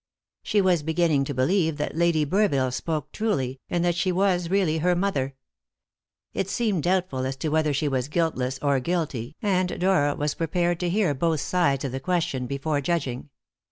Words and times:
She 0.41 0.61
was 0.61 0.81
beginning 0.81 1.25
to 1.25 1.33
believe 1.35 1.77
that 1.77 1.95
Lady 1.95 2.25
Burville 2.25 2.73
spoke 2.73 3.11
truly, 3.11 3.59
and 3.69 3.85
that 3.85 3.93
she 3.93 4.11
was 4.11 4.49
really 4.49 4.79
her 4.79 4.95
mother. 4.95 5.35
It 6.33 6.49
seemed 6.49 6.81
doubtful 6.81 7.23
as 7.23 7.35
to 7.35 7.49
whether 7.49 7.71
she 7.71 7.87
was 7.87 8.07
guiltless 8.07 8.57
or 8.63 8.79
guilty, 8.79 9.35
and 9.43 9.79
Dora 9.79 10.15
was 10.15 10.33
prepared 10.33 10.79
to 10.79 10.89
hear 10.89 11.13
both 11.13 11.41
sides 11.41 11.85
of 11.85 11.91
the 11.91 11.99
question 11.99 12.47
before 12.47 12.81
judging. 12.81 13.29